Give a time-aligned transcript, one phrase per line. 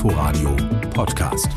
[0.00, 0.56] Inforadio
[0.94, 1.52] Podcast.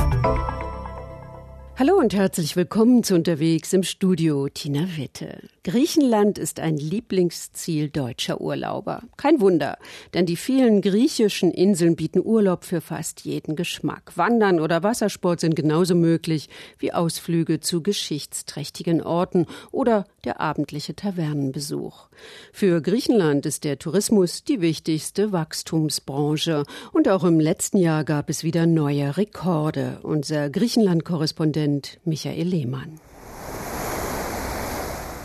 [1.86, 5.50] Hallo und herzlich willkommen zu Unterwegs im Studio Tina Witte.
[5.66, 9.04] Griechenland ist ein Lieblingsziel deutscher Urlauber.
[9.18, 9.78] Kein Wunder,
[10.14, 14.14] denn die vielen griechischen Inseln bieten Urlaub für fast jeden Geschmack.
[14.16, 16.48] Wandern oder Wassersport sind genauso möglich
[16.80, 22.08] wie Ausflüge zu geschichtsträchtigen Orten oder der abendliche Tavernenbesuch.
[22.54, 26.64] Für Griechenland ist der Tourismus die wichtigste Wachstumsbranche
[26.94, 30.00] und auch im letzten Jahr gab es wieder neue Rekorde.
[30.04, 31.73] Unser Griechenland-Korrespondent
[32.06, 33.00] Michael Lehmann.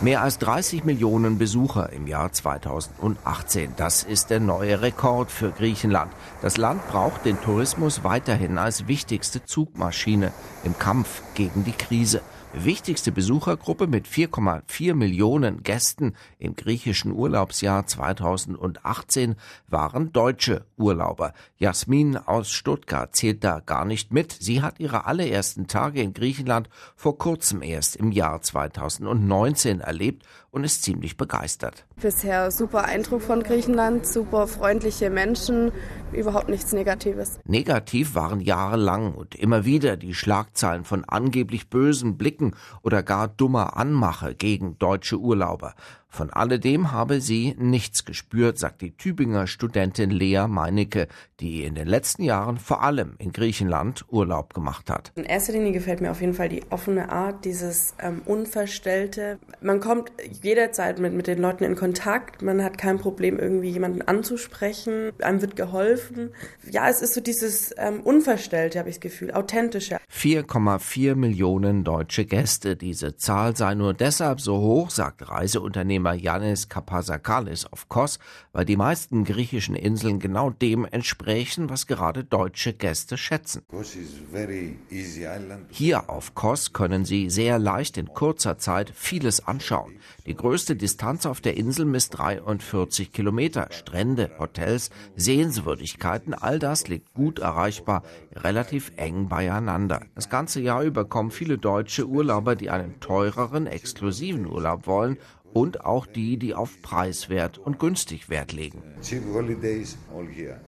[0.01, 3.73] Mehr als 30 Millionen Besucher im Jahr 2018.
[3.75, 6.11] Das ist der neue Rekord für Griechenland.
[6.41, 10.31] Das Land braucht den Tourismus weiterhin als wichtigste Zugmaschine
[10.63, 12.21] im Kampf gegen die Krise
[12.53, 19.35] wichtigste Besuchergruppe mit 4,4 Millionen Gästen im griechischen Urlaubsjahr 2018
[19.67, 21.33] waren deutsche Urlauber.
[21.57, 24.31] Jasmin aus Stuttgart zählt da gar nicht mit.
[24.31, 30.63] Sie hat ihre allerersten Tage in Griechenland vor kurzem erst im Jahr 2019 erlebt und
[30.63, 31.85] ist ziemlich begeistert.
[32.01, 35.73] Bisher super Eindruck von Griechenland, super freundliche Menschen,
[36.13, 37.39] überhaupt nichts Negatives.
[37.43, 43.75] Negativ waren jahrelang und immer wieder die Schlagzeilen von angeblich bösen Blicken oder gar dummer
[43.75, 45.75] Anmache gegen deutsche Urlauber.
[46.11, 51.07] Von alledem habe sie nichts gespürt, sagt die Tübinger Studentin Lea Meinecke,
[51.39, 55.11] die in den letzten Jahren vor allem in Griechenland Urlaub gemacht hat.
[55.15, 59.37] In erster Linie gefällt mir auf jeden Fall die offene Art, dieses ähm, Unverstellte.
[59.61, 64.01] Man kommt jederzeit mit, mit den Leuten in Kontakt, man hat kein Problem, irgendwie jemanden
[64.01, 66.31] anzusprechen, einem wird geholfen.
[66.69, 69.97] Ja, es ist so dieses ähm, Unverstellte, habe ich das Gefühl, authentische.
[70.11, 72.75] 4,4 Millionen deutsche Gäste.
[72.75, 78.19] Diese Zahl sei nur deshalb so hoch, sagt Reiseunternehmer Unternehmer Yannis Kapasakalis auf Kos,
[78.53, 83.63] weil die meisten griechischen Inseln genau dem entsprechen, was gerade deutsche Gäste schätzen.
[85.69, 89.93] Hier auf Kos können Sie sehr leicht in kurzer Zeit vieles anschauen.
[90.25, 93.67] Die größte Distanz auf der Insel misst 43 Kilometer.
[93.71, 98.03] Strände, Hotels, Sehenswürdigkeiten, all das liegt gut erreichbar,
[98.35, 100.01] relativ eng beieinander.
[100.15, 105.17] Das ganze Jahr über kommen viele deutsche Urlauber, die einen teureren, exklusiven Urlaub wollen
[105.53, 108.83] und auch die, die auf preiswert und günstig Wert legen.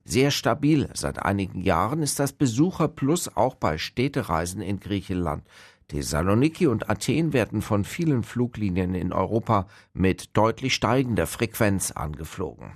[0.04, 0.88] Sehr stabil.
[0.94, 5.44] Seit einigen Jahren ist das Besucher Plus auch bei Städtereisen in Griechenland.
[5.88, 12.72] Thessaloniki und Athen werden von vielen Fluglinien in Europa mit deutlich steigender Frequenz angeflogen.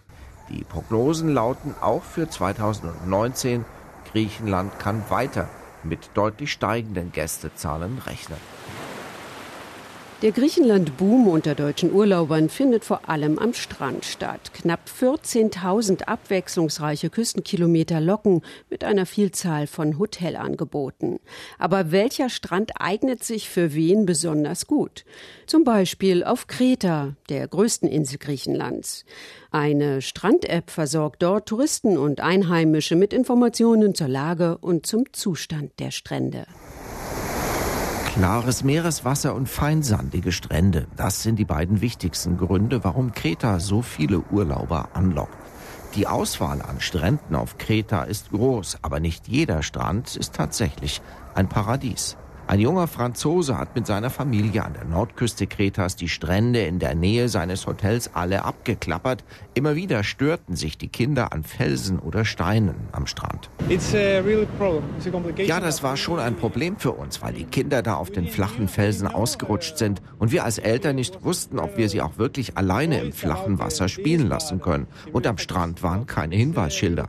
[0.50, 3.64] Die Prognosen lauten auch für 2019,
[4.10, 5.48] Griechenland kann weiter
[5.84, 8.38] mit deutlich steigenden Gästezahlen rechnen.
[10.24, 14.54] Der Griechenland-Boom unter deutschen Urlaubern findet vor allem am Strand statt.
[14.54, 18.40] Knapp 14.000 abwechslungsreiche Küstenkilometer locken
[18.70, 21.20] mit einer Vielzahl von Hotelangeboten.
[21.58, 25.04] Aber welcher Strand eignet sich für wen besonders gut?
[25.46, 29.04] Zum Beispiel auf Kreta, der größten Insel Griechenlands.
[29.50, 35.90] Eine Strand-App versorgt dort Touristen und Einheimische mit Informationen zur Lage und zum Zustand der
[35.90, 36.46] Strände.
[38.14, 44.20] Klares Meereswasser und feinsandige Strände, das sind die beiden wichtigsten Gründe, warum Kreta so viele
[44.30, 45.36] Urlauber anlockt.
[45.97, 51.02] Die Auswahl an Stränden auf Kreta ist groß, aber nicht jeder Strand ist tatsächlich
[51.34, 52.16] ein Paradies.
[52.47, 56.94] Ein junger Franzose hat mit seiner Familie an der Nordküste Kretas die Strände in der
[56.94, 59.25] Nähe seines Hotels alle abgeklappert.
[59.55, 63.49] Immer wieder störten sich die Kinder an Felsen oder Steinen am Strand.
[65.38, 68.69] Ja, das war schon ein Problem für uns, weil die Kinder da auf den flachen
[68.69, 73.00] Felsen ausgerutscht sind und wir als Eltern nicht wussten, ob wir sie auch wirklich alleine
[73.00, 74.87] im flachen Wasser spielen lassen können.
[75.12, 77.09] Und am Strand waren keine Hinweisschilder.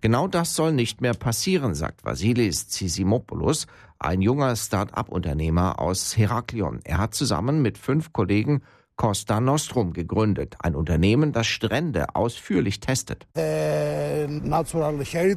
[0.00, 3.67] Genau das soll nicht mehr passieren, sagt Vasilis Tsisimopoulos,
[3.98, 6.80] ein junger Start-up-Unternehmer aus Heraklion.
[6.84, 8.62] Er hat zusammen mit fünf Kollegen
[8.98, 13.28] Costa Nostrum gegründet, ein Unternehmen, das Strände ausführlich testet.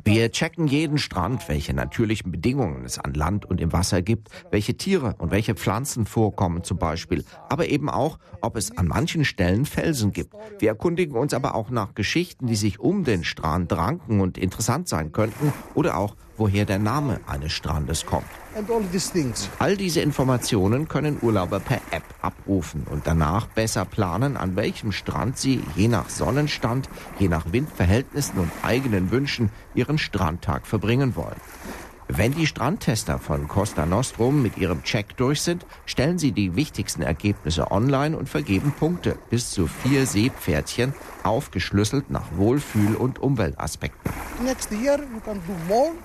[0.03, 4.75] Wir checken jeden Strand, welche natürlichen Bedingungen es an Land und im Wasser gibt, welche
[4.77, 9.67] Tiere und welche Pflanzen vorkommen zum Beispiel, aber eben auch, ob es an manchen Stellen
[9.67, 10.33] Felsen gibt.
[10.57, 14.87] Wir erkundigen uns aber auch nach Geschichten, die sich um den Strand ranken und interessant
[14.87, 18.25] sein könnten oder auch woher der Name eines Strandes kommt.
[19.59, 25.37] All diese Informationen können Urlauber per App abrufen und danach besser planen, an welchem Strand
[25.37, 31.39] sie je nach Sonnenstand, je nach Windverhältnissen und eigenen Wünschen ihren Strandtag verbringen wollen.
[32.13, 37.03] Wenn die Strandtester von Costa Nostrum mit ihrem Check durch sind, stellen sie die wichtigsten
[37.03, 40.93] Ergebnisse online und vergeben Punkte, bis zu vier Seepferdchen,
[41.23, 44.11] aufgeschlüsselt nach Wohlfühl- und Umweltaspekten.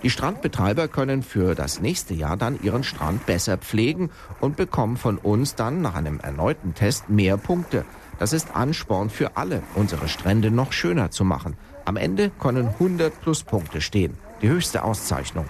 [0.04, 4.10] Die Strandbetreiber können für das nächste Jahr dann ihren Strand besser pflegen
[4.40, 7.84] und bekommen von uns dann nach einem erneuten Test mehr Punkte.
[8.20, 11.56] Das ist Ansporn für alle, unsere Strände noch schöner zu machen.
[11.84, 14.16] Am Ende können 100 Pluspunkte stehen.
[14.42, 15.46] Die höchste Auszeichnung.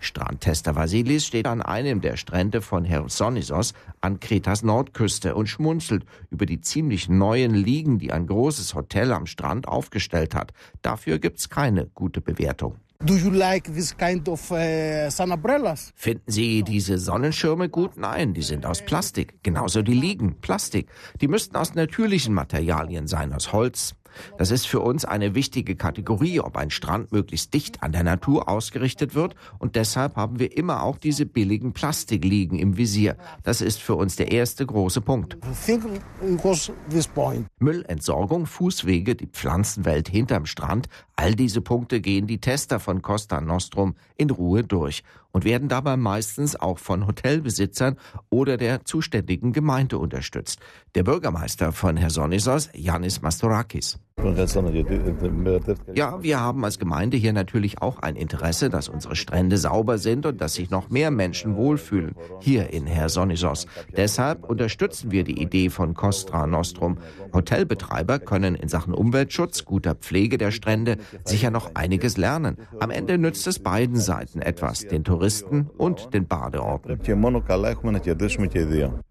[0.00, 6.44] Strandtester Vasilis steht an einem der Strände von Chersonissos an Kretas Nordküste und schmunzelt über
[6.44, 10.52] die ziemlich neuen Liegen, die ein großes Hotel am Strand aufgestellt hat.
[10.82, 12.76] Dafür gibt's keine gute Bewertung.
[13.04, 15.92] Do you like this kind of uh, sun umbrellas?
[15.94, 17.96] Finden Sie diese Sonnenschirme gut?
[17.96, 19.34] Nein, die sind aus Plastik.
[19.42, 20.88] Genauso die Liegen, Plastik.
[21.20, 23.94] Die müssten aus natürlichen Materialien sein, aus Holz,
[24.38, 28.48] das ist für uns eine wichtige Kategorie, ob ein Strand möglichst dicht an der Natur
[28.48, 29.34] ausgerichtet wird.
[29.58, 33.16] Und deshalb haben wir immer auch diese billigen Plastikliegen im Visier.
[33.42, 35.36] Das ist für uns der erste große Punkt.
[37.58, 43.94] Müllentsorgung, Fußwege, die Pflanzenwelt hinterm Strand, all diese Punkte gehen die Tester von Costa Nostrum
[44.16, 45.02] in Ruhe durch
[45.32, 47.96] und werden dabei meistens auch von Hotelbesitzern
[48.30, 50.60] oder der zuständigen Gemeinde unterstützt.
[50.94, 53.98] Der Bürgermeister von Hersonissos, Yanis Mastorakis.
[55.94, 60.24] Ja, wir haben als Gemeinde hier natürlich auch ein Interesse, dass unsere Strände sauber sind
[60.24, 63.66] und dass sich noch mehr Menschen wohlfühlen, hier in Hersonissos.
[63.94, 66.96] Deshalb unterstützen wir die Idee von Costra Nostrum.
[67.34, 72.56] Hotelbetreiber können in Sachen Umweltschutz, guter Pflege der Strände sicher noch einiges lernen.
[72.80, 76.88] Am Ende nützt es beiden Seiten etwas, den Touristen und den Badeorten.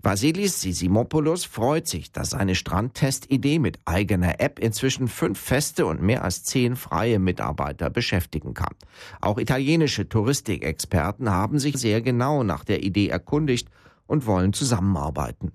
[0.01, 6.01] Vasilis Sisimopoulos freut sich, dass seine Strandtestidee mit eigener App inzwischen inzwischen fünf feste und
[6.01, 8.73] mehr als zehn freie Mitarbeiter beschäftigen kann.
[9.21, 13.69] Auch italienische Touristikexperten haben sich sehr genau nach der Idee erkundigt
[14.07, 15.51] und wollen zusammenarbeiten.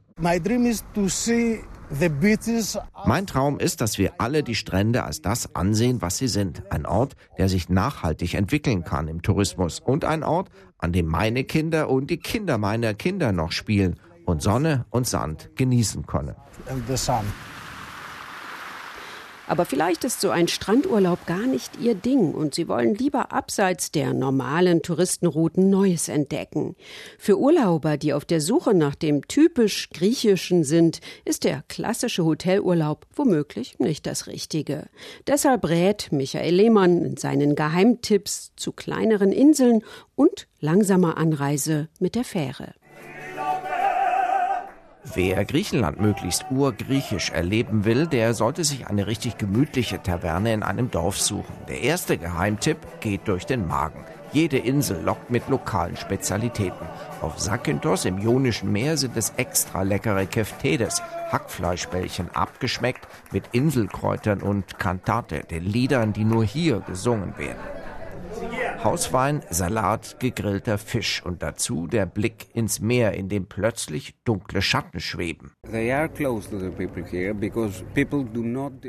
[3.06, 6.70] Mein Traum ist, dass wir alle die Strände als das ansehen, was sie sind.
[6.70, 11.44] Ein Ort, der sich nachhaltig entwickeln kann im Tourismus und ein Ort, an dem meine
[11.44, 16.36] Kinder und die Kinder meiner Kinder noch spielen und Sonne und Sand genießen können.
[19.50, 23.90] Aber vielleicht ist so ein Strandurlaub gar nicht ihr Ding und sie wollen lieber abseits
[23.90, 26.76] der normalen Touristenrouten Neues entdecken.
[27.18, 33.08] Für Urlauber, die auf der Suche nach dem typisch griechischen sind, ist der klassische Hotelurlaub
[33.12, 34.86] womöglich nicht das Richtige.
[35.26, 39.82] Deshalb rät Michael Lehmann in seinen Geheimtipps zu kleineren Inseln
[40.14, 42.74] und langsamer Anreise mit der Fähre.
[45.02, 50.90] Wer Griechenland möglichst urgriechisch erleben will, der sollte sich eine richtig gemütliche Taverne in einem
[50.90, 51.54] Dorf suchen.
[51.68, 54.04] Der erste Geheimtipp geht durch den Magen.
[54.32, 56.86] Jede Insel lockt mit lokalen Spezialitäten.
[57.22, 64.78] Auf Zakynthos im Ionischen Meer sind es extra leckere Keftedes, Hackfleischbällchen abgeschmeckt mit Inselkräutern und
[64.78, 67.79] Cantate, den Liedern, die nur hier gesungen werden.
[68.82, 75.00] Hauswein, Salat, gegrillter Fisch und dazu der Blick ins Meer, in dem plötzlich dunkle Schatten
[75.00, 75.52] schweben.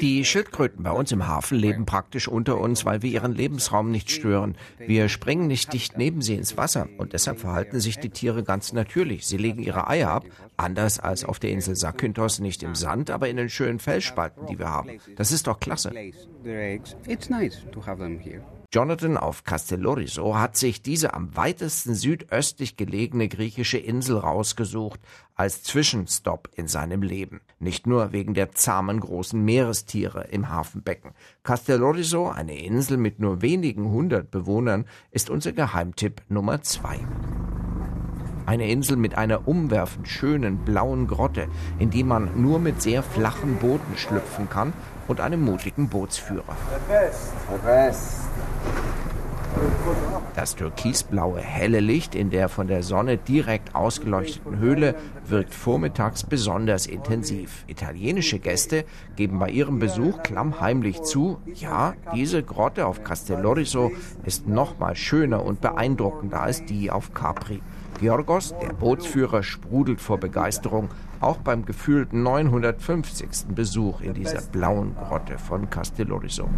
[0.02, 4.12] Die Schildkröten bei uns im Hafen leben praktisch unter uns, weil wir ihren Lebensraum nicht
[4.12, 4.56] stören.
[4.80, 8.72] Wir springen nicht dicht neben sie ins Wasser und deshalb verhalten sich die Tiere ganz
[8.72, 9.28] natürlich.
[9.28, 13.28] Sie legen ihre Eier ab, anders als auf der Insel Zakynthos, nicht im Sand, aber
[13.28, 14.92] in den schönen Felsspalten, die wir haben.
[15.18, 15.92] Das ist doch klasse.
[18.74, 25.02] Jonathan auf Castellorizo hat sich diese am weitesten südöstlich gelegene griechische Insel rausgesucht
[25.36, 27.42] als Zwischenstopp in seinem Leben.
[27.60, 31.12] Nicht nur wegen der zahmen großen Meerestiere im Hafenbecken.
[31.44, 36.98] Castellorizo, eine Insel mit nur wenigen hundert Bewohnern, ist unser Geheimtipp Nummer zwei.
[38.46, 43.58] Eine Insel mit einer umwerfend schönen blauen Grotte, in die man nur mit sehr flachen
[43.58, 44.72] Booten schlüpfen kann
[45.10, 46.56] und einem mutigen Bootsführer.
[46.70, 47.34] The best.
[47.50, 48.22] The best.
[50.36, 54.96] Das türkisblaue helle Licht in der von der Sonne direkt ausgeleuchteten Höhle
[55.28, 57.66] wirkt vormittags besonders intensiv.
[57.68, 63.92] Italienische Gäste geben bei ihrem Besuch klammheimlich zu, ja, diese Grotte auf Castellorizo
[64.24, 67.62] ist noch mal schöner und beeindruckender als die auf Capri.
[68.00, 70.90] Georgos, der Bootsführer, sprudelt vor Begeisterung,
[71.20, 73.54] auch beim gefühlt 950.
[73.54, 76.50] Besuch in dieser blauen Grotte von Castellorizo.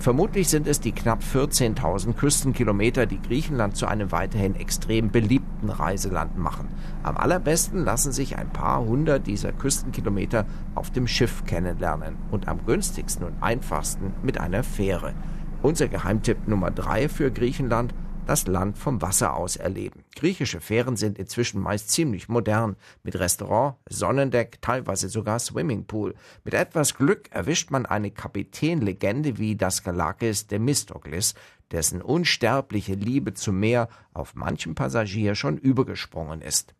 [0.00, 6.38] Vermutlich sind es die knapp 14.000 Küstenkilometer, die Griechenland zu einem weiterhin extrem beliebten Reiseland
[6.38, 6.68] machen.
[7.02, 12.64] Am allerbesten lassen sich ein paar hundert dieser Küstenkilometer auf dem Schiff kennenlernen und am
[12.64, 15.14] günstigsten und einfachsten mit einer Fähre.
[15.62, 17.92] Unser Geheimtipp Nummer drei für Griechenland–
[18.28, 20.04] das Land vom Wasser aus erleben.
[20.14, 26.14] Griechische Fähren sind inzwischen meist ziemlich modern, mit Restaurant, Sonnendeck, teilweise sogar Swimmingpool.
[26.44, 31.34] Mit etwas Glück erwischt man eine Kapitänlegende wie das Galakis Themistokles,
[31.70, 36.74] dessen unsterbliche Liebe zum Meer auf manchem Passagier schon übergesprungen ist.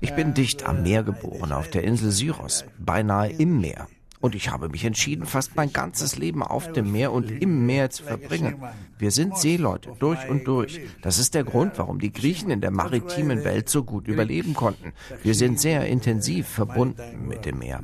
[0.00, 3.88] Ich bin dicht am Meer geboren, auf der Insel Syros, beinahe im Meer.
[4.20, 7.90] Und ich habe mich entschieden, fast mein ganzes Leben auf dem Meer und im Meer
[7.90, 8.56] zu verbringen.
[8.98, 10.80] Wir sind Seeleute durch und durch.
[11.02, 14.92] Das ist der Grund, warum die Griechen in der maritimen Welt so gut überleben konnten.
[15.22, 17.82] Wir sind sehr intensiv verbunden mit dem Meer.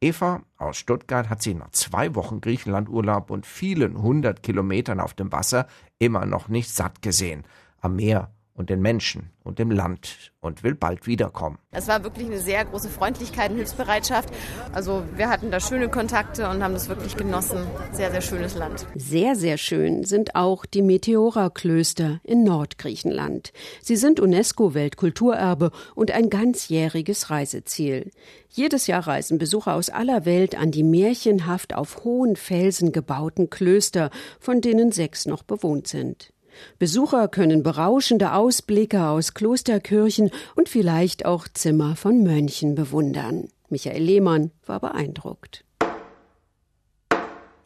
[0.00, 5.32] Eva aus Stuttgart hat sich nach zwei Wochen Griechenlandurlaub und vielen hundert Kilometern auf dem
[5.32, 5.66] Wasser
[5.98, 7.44] immer noch nicht satt gesehen.
[7.80, 11.58] Am Meer und den Menschen und dem Land und will bald wiederkommen.
[11.70, 14.30] Es war wirklich eine sehr große Freundlichkeit und Hilfsbereitschaft.
[14.72, 17.66] Also wir hatten da schöne Kontakte und haben das wirklich genossen.
[17.92, 18.86] Sehr, sehr schönes Land.
[18.94, 23.52] Sehr, sehr schön sind auch die Meteora-Klöster in Nordgriechenland.
[23.82, 28.10] Sie sind UNESCO-Weltkulturerbe und ein ganzjähriges Reiseziel.
[28.48, 34.10] Jedes Jahr reisen Besucher aus aller Welt an die märchenhaft auf hohen Felsen gebauten Klöster,
[34.40, 36.32] von denen sechs noch bewohnt sind.
[36.78, 43.48] Besucher können berauschende Ausblicke aus Klosterkirchen und vielleicht auch Zimmer von Mönchen bewundern.
[43.68, 45.64] Michael Lehmann war beeindruckt.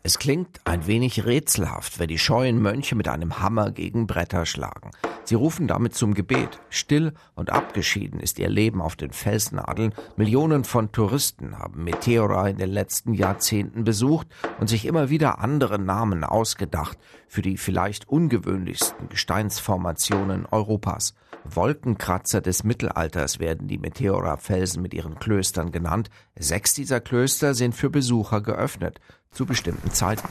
[0.03, 4.93] Es klingt ein wenig rätselhaft, wenn die scheuen Mönche mit einem Hammer gegen Bretter schlagen.
[5.25, 6.61] Sie rufen damit zum Gebet.
[6.71, 9.95] Still und abgeschieden ist ihr Leben auf den Felsnadeln.
[10.17, 14.27] Millionen von Touristen haben Meteora in den letzten Jahrzehnten besucht
[14.59, 16.99] und sich immer wieder andere Namen ausgedacht
[17.29, 21.15] für die vielleicht ungewöhnlichsten Gesteinsformationen Europas.
[21.45, 26.11] Wolkenkratzer des Mittelalters werden die Meteora-Felsen mit ihren Klöstern genannt.
[26.39, 29.01] Sechs dieser Klöster sind für Besucher geöffnet,
[29.31, 30.29] zu bestimmten Zeiten.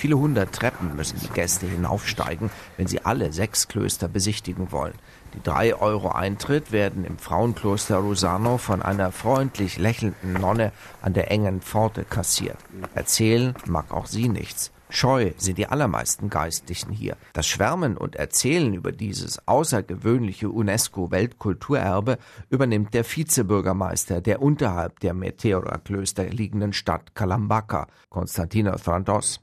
[0.00, 4.94] Viele hundert Treppen müssen die Gäste hinaufsteigen, wenn sie alle sechs Klöster besichtigen wollen.
[5.34, 11.30] Die drei Euro Eintritt werden im Frauenkloster Rosano von einer freundlich lächelnden Nonne an der
[11.30, 12.56] engen Pforte kassiert.
[12.94, 14.72] Erzählen mag auch sie nichts.
[14.90, 17.16] Scheu sind die allermeisten Geistlichen hier.
[17.32, 22.18] Das Schwärmen und Erzählen über dieses außergewöhnliche UNESCO-Weltkulturerbe
[22.48, 29.40] übernimmt der Vizebürgermeister der unterhalb der Meteora-Klöster liegenden Stadt Kalambaka, Konstantinos Thrandos.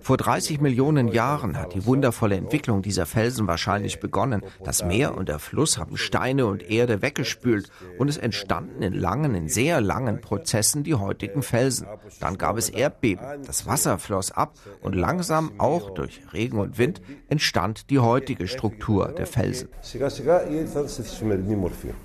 [0.00, 4.42] Vor 30 Millionen Jahren hat die wundervolle Entwicklung dieser Felsen wahrscheinlich begonnen.
[4.62, 9.34] Das Meer und der Fluss haben Steine und Erde weggespült und es entstanden in langen,
[9.34, 11.88] in sehr langen Prozessen die heutigen Felsen.
[12.20, 13.24] Dann gab es Erdbeben.
[13.46, 19.08] Das Wasser floss ab und langsam auch durch Regen und Wind entstand die heutige Struktur
[19.08, 19.68] der Felsen.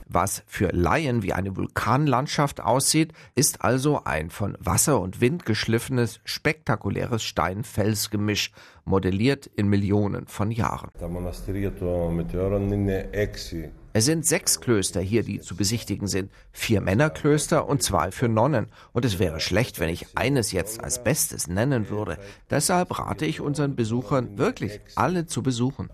[0.08, 6.20] Was für Laien wie eine Vulkanlandschaft aussieht, ist also ein von Wasser und Wind geschliffenes,
[6.24, 8.52] spektakuläres Stein-Fels-Gemisch,
[8.86, 10.90] modelliert in Millionen von Jahren.
[13.98, 16.30] Es sind sechs Klöster hier, die zu besichtigen sind.
[16.52, 18.68] Vier Männerklöster und zwei für Nonnen.
[18.92, 22.18] Und es wäre schlecht, wenn ich eines jetzt als Bestes nennen würde.
[22.50, 25.90] Deshalb rate ich unseren Besuchern wirklich, alle zu besuchen.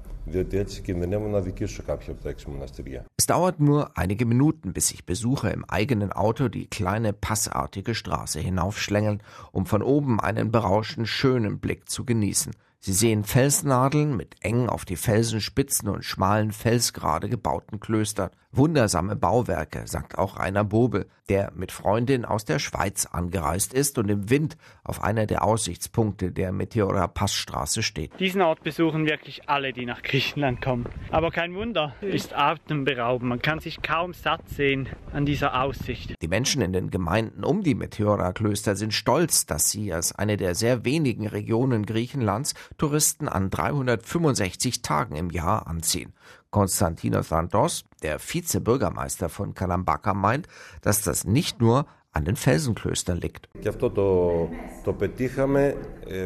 [3.17, 8.39] Es dauert nur einige Minuten, bis sich Besucher im eigenen Auto die kleine passartige Straße
[8.39, 12.53] hinaufschlängeln, um von oben einen berauschend schönen Blick zu genießen.
[12.83, 18.31] Sie sehen Felsnadeln mit eng auf die Felsenspitzen und schmalen Felsgrade gebauten Klöstern.
[18.53, 24.09] Wundersame Bauwerke, sagt auch Rainer Bobel, der mit Freundin aus der Schweiz angereist ist und
[24.09, 28.19] im Wind auf einer der Aussichtspunkte der Meteora Passstraße steht.
[28.19, 30.88] Diesen Ort besuchen wirklich alle, die nach Griechenland kommen.
[31.11, 33.29] Aber kein Wunder, ist atemberaubend.
[33.29, 36.15] Man kann sich kaum satt sehen an dieser Aussicht.
[36.21, 40.55] Die Menschen in den Gemeinden um die Meteora-Klöster sind stolz, dass sie als eine der
[40.55, 46.13] sehr wenigen Regionen Griechenlands Touristen an 365 Tagen im Jahr anziehen.
[46.50, 50.48] Konstantinos Thantos, der Vizebürgermeister von Kalambaka, meint,
[50.82, 53.48] dass das nicht nur an den Felsenklöstern liegt.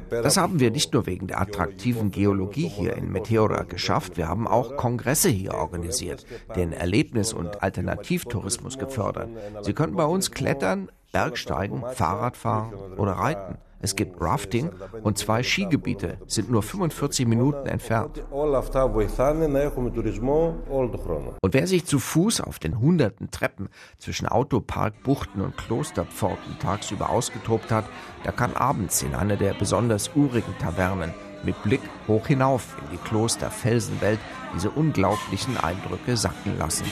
[0.09, 4.47] Das haben wir nicht nur wegen der attraktiven Geologie hier in Meteora geschafft, wir haben
[4.47, 6.25] auch Kongresse hier organisiert,
[6.55, 9.29] den Erlebnis- und Alternativtourismus gefördert.
[9.61, 13.57] Sie können bei uns klettern, Bergsteigen, Fahrradfahren oder reiten.
[13.85, 14.71] Es gibt Rafting
[15.03, 18.23] und zwei Skigebiete sind nur 45 Minuten entfernt.
[18.31, 18.73] Und
[21.53, 27.69] wer sich zu Fuß auf den hunderten Treppen zwischen Autopark, Buchten und Klosterpforten tagsüber ausgetobt
[27.69, 27.85] hat,
[28.23, 31.13] der kann abends in einer der besonders urigen Tavernen
[31.43, 34.17] mit Blick hoch hinauf in die Kloster-Felsenwelt
[34.55, 36.87] diese unglaublichen Eindrücke sacken lassen.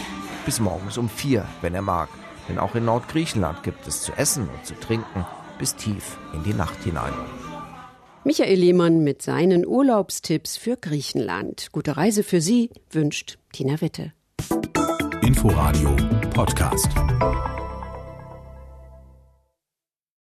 [0.45, 2.09] Bis morgens um vier, wenn er mag.
[2.47, 5.25] Denn auch in Nordgriechenland gibt es zu essen und zu trinken
[5.63, 7.13] bis tief in die Nacht hinein.
[8.25, 11.69] Michael Lehmann mit seinen Urlaubstipps für Griechenland.
[11.71, 14.11] Gute Reise für Sie wünscht Tina Witte.
[15.21, 15.95] Inforadio
[16.33, 16.89] Podcast.